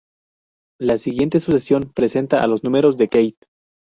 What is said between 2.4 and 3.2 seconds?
a los números de